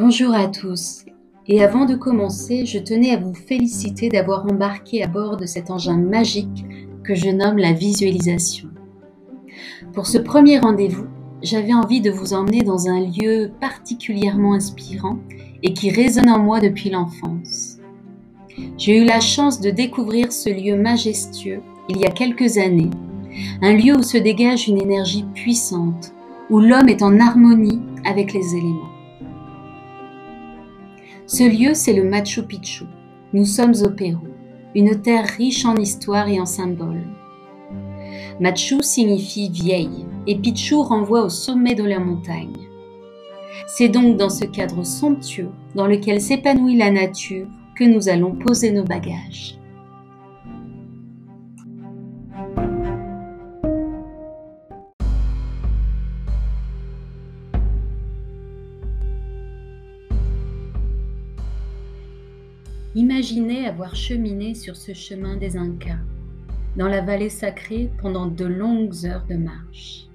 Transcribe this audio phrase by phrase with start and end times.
[0.00, 1.04] Bonjour à tous.
[1.48, 5.72] Et avant de commencer, je tenais à vous féliciter d'avoir embarqué à bord de cet
[5.72, 6.64] engin magique
[7.02, 8.68] que je nomme la visualisation.
[9.94, 11.08] Pour ce premier rendez-vous,
[11.42, 15.18] j'avais envie de vous emmener dans un lieu particulièrement inspirant
[15.64, 17.78] et qui résonne en moi depuis l'enfance.
[18.76, 22.90] J'ai eu la chance de découvrir ce lieu majestueux il y a quelques années,
[23.62, 26.12] un lieu où se dégage une énergie puissante,
[26.50, 28.97] où l'homme est en harmonie avec les éléments.
[31.28, 32.84] Ce lieu, c'est le Machu Picchu.
[33.34, 34.28] Nous sommes au Pérou,
[34.74, 37.06] une terre riche en histoire et en symboles.
[38.40, 42.56] Machu signifie vieille et Picchu renvoie au sommet de la montagne.
[43.66, 48.70] C'est donc dans ce cadre somptueux dans lequel s'épanouit la nature que nous allons poser
[48.70, 49.58] nos bagages.
[62.98, 66.00] Imaginez avoir cheminé sur ce chemin des Incas,
[66.76, 70.08] dans la vallée sacrée pendant de longues heures de marche.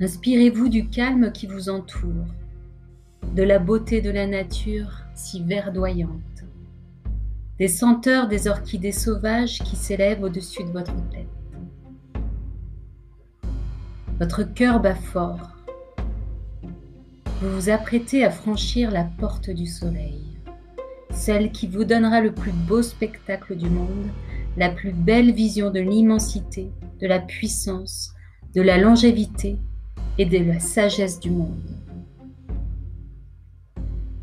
[0.00, 2.26] Inspirez-vous du calme qui vous entoure,
[3.34, 6.44] de la beauté de la nature si verdoyante,
[7.58, 11.26] des senteurs des orchidées sauvages qui s'élèvent au-dessus de votre tête.
[14.20, 15.56] Votre cœur bat fort.
[17.40, 20.37] Vous vous apprêtez à franchir la porte du soleil
[21.18, 24.06] celle qui vous donnera le plus beau spectacle du monde,
[24.56, 28.14] la plus belle vision de l'immensité, de la puissance,
[28.54, 29.58] de la longévité
[30.16, 31.58] et de la sagesse du monde.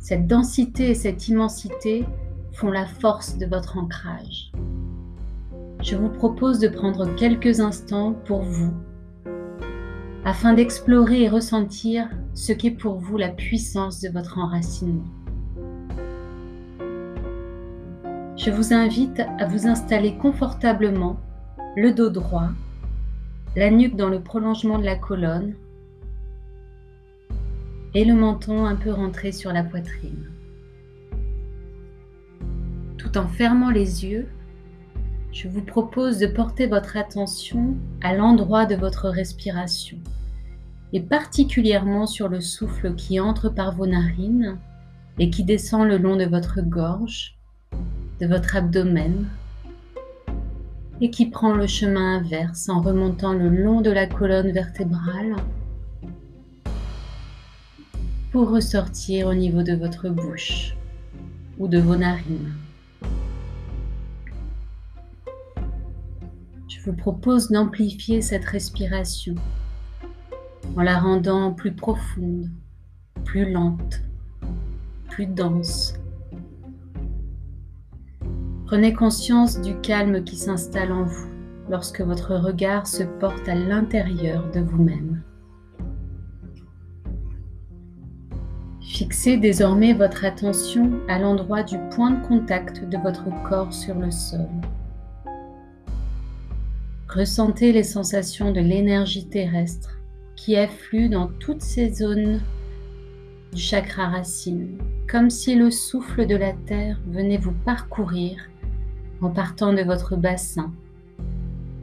[0.00, 2.04] Cette densité et cette immensité
[2.52, 4.50] font la force de votre ancrage.
[5.82, 8.74] Je vous propose de prendre quelques instants pour vous,
[10.24, 15.04] afin d'explorer et ressentir ce qu'est pour vous la puissance de votre enracinement.
[18.42, 21.20] Je vous invite à vous installer confortablement,
[21.76, 22.48] le dos droit,
[23.54, 25.52] la nuque dans le prolongement de la colonne
[27.92, 30.30] et le menton un peu rentré sur la poitrine.
[32.96, 34.26] Tout en fermant les yeux,
[35.32, 39.98] je vous propose de porter votre attention à l'endroit de votre respiration
[40.94, 44.56] et particulièrement sur le souffle qui entre par vos narines
[45.18, 47.36] et qui descend le long de votre gorge
[48.20, 49.26] de votre abdomen
[51.00, 55.36] et qui prend le chemin inverse en remontant le long de la colonne vertébrale
[58.30, 60.76] pour ressortir au niveau de votre bouche
[61.58, 62.52] ou de vos narines.
[66.68, 69.34] Je vous propose d'amplifier cette respiration
[70.76, 72.50] en la rendant plus profonde,
[73.24, 74.02] plus lente,
[75.08, 75.99] plus dense
[78.70, 81.26] Prenez conscience du calme qui s'installe en vous
[81.68, 85.24] lorsque votre regard se porte à l'intérieur de vous-même.
[88.80, 94.12] Fixez désormais votre attention à l'endroit du point de contact de votre corps sur le
[94.12, 94.46] sol.
[97.08, 99.98] Ressentez les sensations de l'énergie terrestre
[100.36, 102.40] qui afflue dans toutes ces zones
[103.52, 104.78] du chakra racine,
[105.10, 108.49] comme si le souffle de la terre venait vous parcourir
[109.22, 110.72] en partant de votre bassin,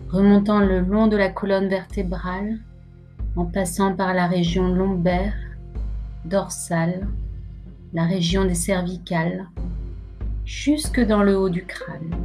[0.09, 2.59] remontant le long de la colonne vertébrale,
[3.35, 5.35] en passant par la région lombaire,
[6.25, 7.07] dorsale,
[7.93, 9.47] la région des cervicales,
[10.45, 12.15] jusque dans le haut du crâne.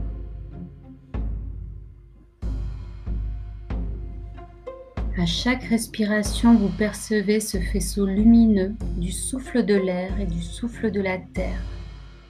[5.19, 10.91] À chaque respiration, vous percevez ce faisceau lumineux du souffle de l'air et du souffle
[10.91, 11.61] de la terre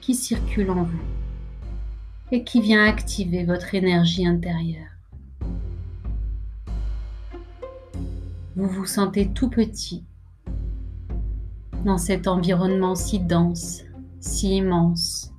[0.01, 1.22] qui circule en vous
[2.33, 4.89] et qui vient activer votre énergie intérieure.
[8.55, 10.03] Vous vous sentez tout petit
[11.85, 13.83] dans cet environnement si dense,
[14.19, 15.31] si immense.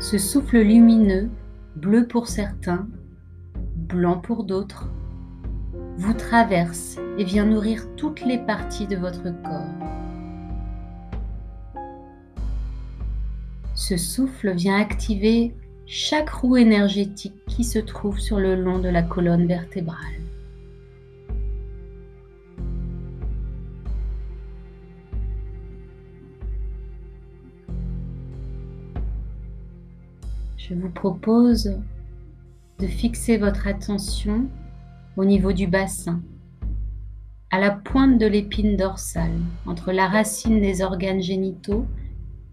[0.00, 1.28] Ce souffle lumineux,
[1.76, 2.88] bleu pour certains,
[3.76, 4.88] blanc pour d'autres,
[5.98, 9.81] vous traverse et vient nourrir toutes les parties de votre corps.
[13.84, 15.56] Ce souffle vient activer
[15.86, 19.98] chaque roue énergétique qui se trouve sur le long de la colonne vertébrale.
[30.56, 31.76] Je vous propose
[32.78, 34.46] de fixer votre attention
[35.16, 36.22] au niveau du bassin,
[37.50, 41.84] à la pointe de l'épine dorsale, entre la racine des organes génitaux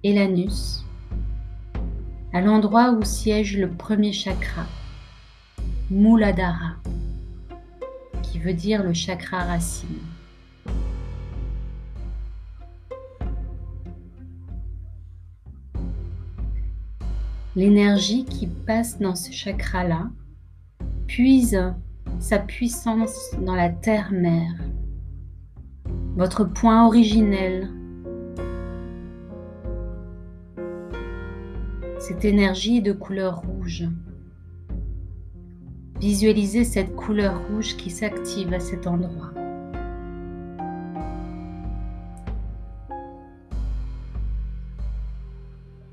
[0.01, 0.83] et l'anus,
[2.33, 4.65] à l'endroit où siège le premier chakra,
[5.89, 6.75] Muladhara,
[8.21, 9.99] qui veut dire le chakra racine.
[17.55, 20.09] L'énergie qui passe dans ce chakra-là
[21.07, 21.59] puise
[22.19, 24.53] sa puissance dans la terre-mère,
[26.15, 27.69] votre point originel.
[32.09, 33.83] Cette énergie de couleur rouge.
[35.99, 39.31] Visualisez cette couleur rouge qui s'active à cet endroit.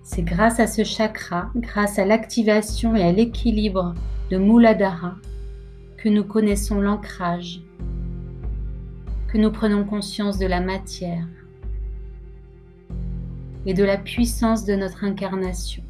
[0.03, 3.95] C'est grâce à ce chakra, grâce à l'activation et à l'équilibre
[4.31, 5.17] de Muladhara
[5.99, 7.61] que nous connaissons l'ancrage,
[9.29, 11.29] que nous prenons conscience de la matière
[13.67, 15.86] et de la puissance de notre incarnation.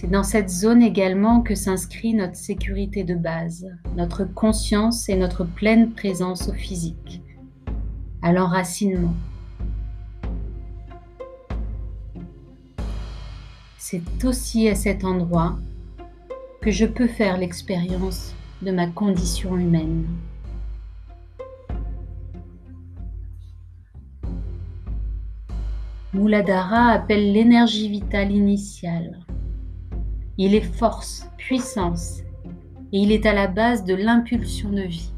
[0.00, 3.68] C'est dans cette zone également que s'inscrit notre sécurité de base,
[3.98, 7.20] notre conscience et notre pleine présence au physique,
[8.22, 9.12] à l'enracinement.
[13.76, 15.58] C'est aussi à cet endroit
[16.62, 20.06] que je peux faire l'expérience de ma condition humaine.
[26.14, 29.18] Muladhara appelle l'énergie vitale initiale.
[30.42, 32.22] Il est force, puissance,
[32.92, 35.12] et il est à la base de l'impulsion de vie.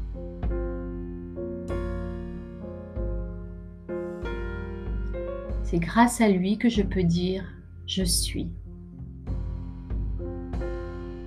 [5.63, 7.45] C'est grâce à lui que je peux dire
[7.87, 8.49] je suis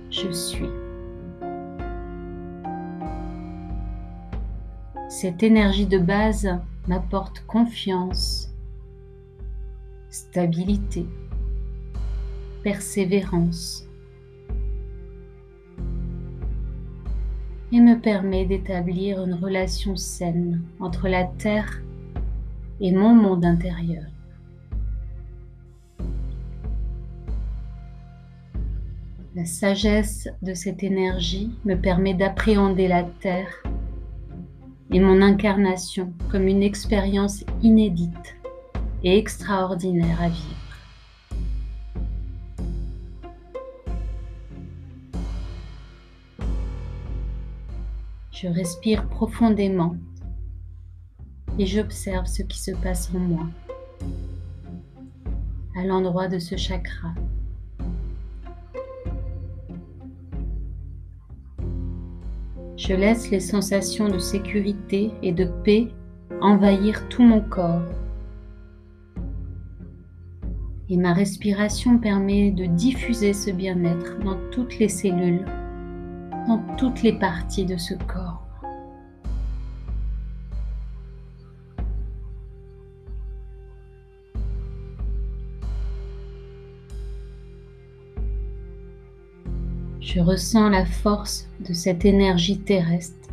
[0.09, 0.69] je suis.
[5.09, 6.49] Cette énergie de base
[6.87, 8.49] m'apporte confiance,
[10.09, 11.05] stabilité,
[12.63, 13.87] persévérance
[17.71, 21.81] et me permet d'établir une relation saine entre la Terre
[22.79, 24.03] et mon monde intérieur.
[29.35, 33.63] La sagesse de cette énergie me permet d'appréhender la Terre
[34.91, 38.35] et mon incarnation comme une expérience inédite
[39.03, 40.56] et extraordinaire à vivre.
[48.39, 49.95] Je respire profondément
[51.57, 53.47] et j'observe ce qui se passe en moi,
[55.75, 57.15] à l'endroit de ce chakra.
[62.75, 65.87] Je laisse les sensations de sécurité et de paix
[66.39, 67.81] envahir tout mon corps.
[70.89, 75.43] Et ma respiration permet de diffuser ce bien-être dans toutes les cellules,
[76.47, 78.26] dans toutes les parties de ce corps.
[90.17, 93.29] Je ressens la force de cette énergie terrestre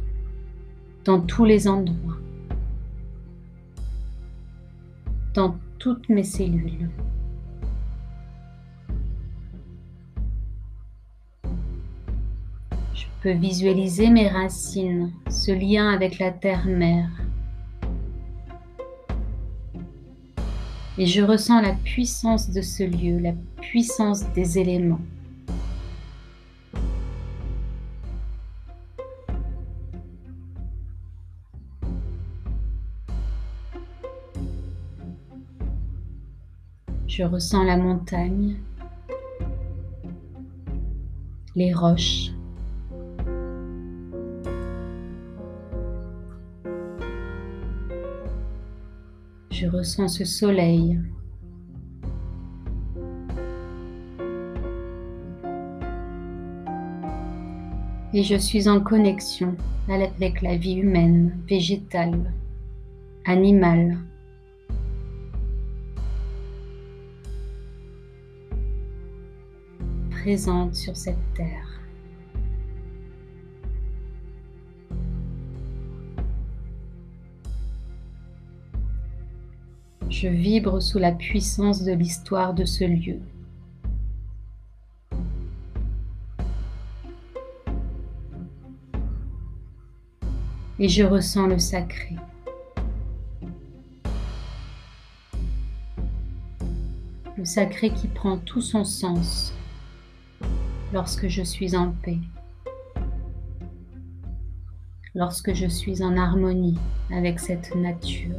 [1.06, 2.18] dans tous les endroits,
[5.32, 6.90] dans toutes mes cellules.
[12.92, 17.08] Je peux visualiser mes racines, ce lien avec la terre-mère.
[20.98, 25.00] Et je ressens la puissance de ce lieu, la puissance des éléments.
[37.06, 38.56] Je ressens la montagne,
[41.54, 42.30] les roches.
[49.50, 50.99] Je ressens ce soleil.
[58.12, 59.56] Et je suis en connexion
[59.88, 62.32] avec la vie humaine, végétale,
[63.25, 63.99] animale.
[70.72, 71.68] sur cette terre.
[80.08, 83.20] Je vibre sous la puissance de l'histoire de ce lieu.
[90.78, 92.16] Et je ressens le sacré.
[97.36, 99.52] Le sacré qui prend tout son sens
[100.94, 102.20] lorsque je suis en paix,
[105.12, 106.78] lorsque je suis en harmonie
[107.10, 108.36] avec cette nature.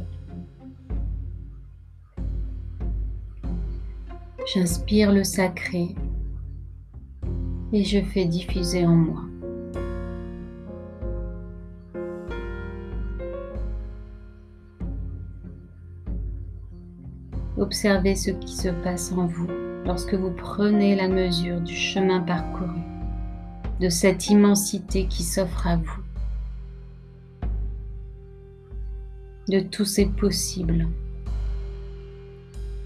[4.54, 5.94] J'inspire le sacré
[7.74, 9.22] et je fais diffuser en moi.
[17.58, 22.80] Observez ce qui se passe en vous lorsque vous prenez la mesure du chemin parcouru,
[23.80, 26.02] de cette immensité qui s'offre à vous,
[29.48, 30.88] de tous ces possibles,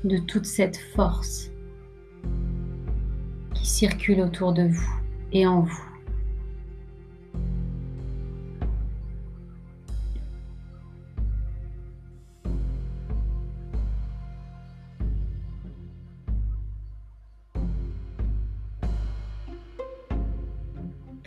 [0.04, 1.50] de toute cette force
[3.54, 5.00] qui circule autour de vous
[5.33, 5.90] et en vous.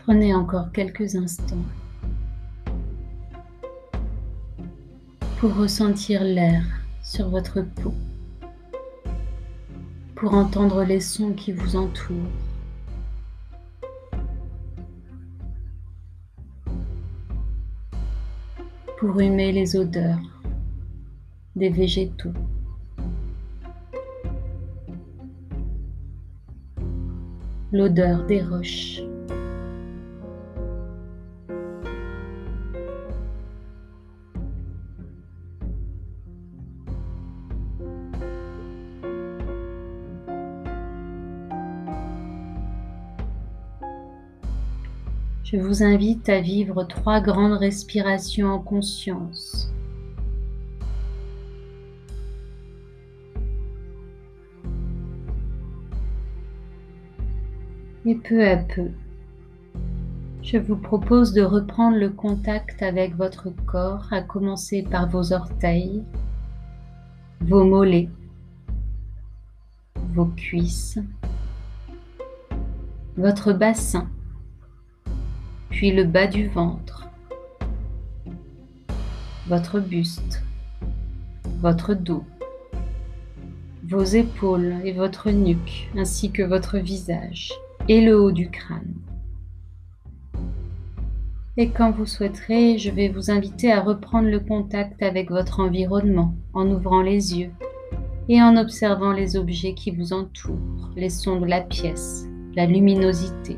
[0.03, 1.55] Prenez encore quelques instants
[5.39, 6.63] pour ressentir l'air
[7.03, 7.93] sur votre peau,
[10.15, 12.29] pour entendre les sons qui vous entourent.
[19.03, 20.21] pour humer les odeurs
[21.57, 22.31] des végétaux.
[27.73, 29.01] L'odeur des roches.
[45.81, 49.71] Invite à vivre trois grandes respirations en conscience.
[58.05, 58.91] Et peu à peu,
[60.41, 66.03] je vous propose de reprendre le contact avec votre corps, à commencer par vos orteils,
[67.39, 68.09] vos mollets,
[70.13, 70.99] vos cuisses,
[73.15, 74.09] votre bassin
[75.91, 77.07] le bas du ventre,
[79.47, 80.43] votre buste,
[81.59, 82.23] votre dos,
[83.87, 87.51] vos épaules et votre nuque, ainsi que votre visage
[87.89, 88.93] et le haut du crâne.
[91.57, 96.33] Et quand vous souhaiterez, je vais vous inviter à reprendre le contact avec votre environnement
[96.53, 97.51] en ouvrant les yeux
[98.29, 102.25] et en observant les objets qui vous entourent, les sons de la pièce,
[102.55, 103.57] la luminosité,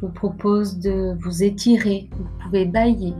[0.00, 2.08] vous propose de vous étirer.
[2.12, 3.14] Vous pouvez bailler.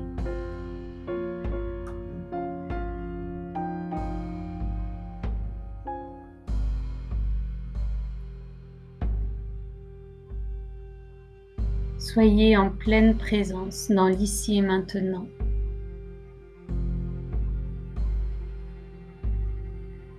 [11.99, 15.27] Soyez en pleine présence dans l'ici et maintenant.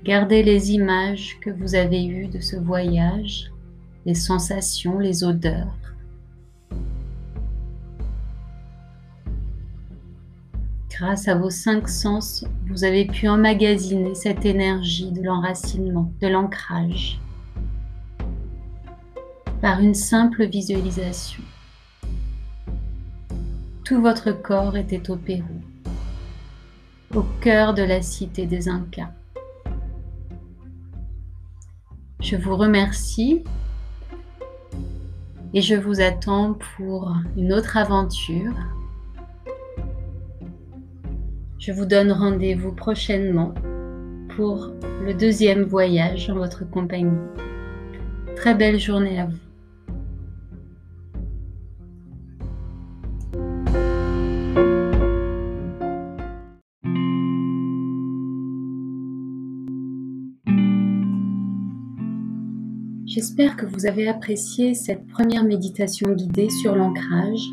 [0.04, 3.52] Gardez les images que vous avez eues de ce voyage,
[4.06, 5.91] les sensations, les odeurs.
[11.02, 17.20] Grâce à vos cinq sens, vous avez pu emmagasiner cette énergie de l'enracinement, de l'ancrage,
[19.64, 21.42] par une simple visualisation.
[23.84, 25.62] Tout votre corps était au Pérou,
[27.16, 29.10] au cœur de la cité des Incas.
[32.20, 33.44] Je vous remercie
[35.56, 38.54] et je vous attends pour une autre aventure
[41.62, 43.54] je vous donne rendez-vous prochainement
[44.36, 44.72] pour
[45.06, 47.20] le deuxième voyage en votre compagnie.
[48.36, 49.38] Très belle journée à vous.
[63.06, 67.44] J'espère que vous avez apprécié cette première méditation guidée sur l'ancrage,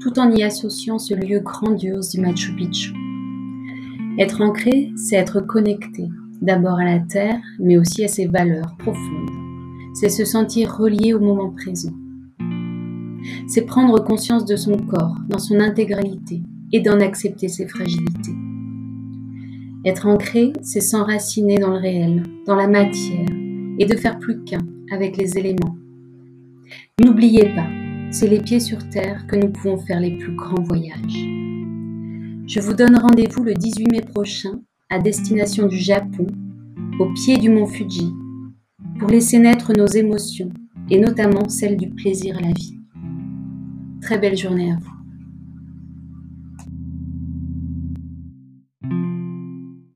[0.00, 3.07] tout en y associant ce lieu grandiose du Machu Picchu.
[4.18, 6.08] Être ancré, c'est être connecté,
[6.42, 9.30] d'abord à la terre, mais aussi à ses valeurs profondes.
[9.94, 11.92] C'est se sentir relié au moment présent.
[13.46, 18.34] C'est prendre conscience de son corps dans son intégralité et d'en accepter ses fragilités.
[19.84, 23.26] Être ancré, c'est s'enraciner dans le réel, dans la matière,
[23.78, 25.76] et de faire plus qu'un avec les éléments.
[27.00, 27.68] N'oubliez pas,
[28.10, 31.28] c'est les pieds sur terre que nous pouvons faire les plus grands voyages.
[32.48, 36.26] Je vous donne rendez-vous le 18 mai prochain à destination du Japon,
[36.98, 38.10] au pied du mont Fuji,
[38.98, 40.48] pour laisser naître nos émotions
[40.88, 42.78] et notamment celle du plaisir à la vie.
[44.00, 44.97] Très belle journée à vous.